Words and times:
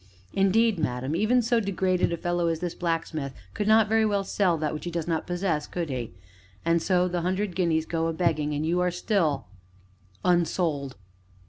"Indeed, 0.33 0.79
madam, 0.79 1.15
even 1.15 1.43
so 1.43 1.59
degraded 1.59 2.11
a 2.11 2.17
fellow 2.17 2.47
as 2.47 2.59
this 2.59 2.73
blacksmith 2.73 3.35
could 3.53 3.67
not 3.67 3.87
very 3.87 4.03
well 4.03 4.23
sell 4.23 4.57
that 4.57 4.73
which 4.73 4.83
he 4.85 4.89
does 4.89 5.07
not 5.07 5.27
possess 5.27 5.67
could 5.67 5.89
he? 5.91 6.11
And 6.65 6.81
so 6.81 7.07
the 7.07 7.21
hundred 7.21 7.55
guineas 7.55 7.85
go 7.85 8.07
a 8.07 8.13
begging, 8.13 8.55
and 8.55 8.65
you 8.65 8.79
are 8.79 8.89
still 8.89 9.45
unsold!" 10.25 10.95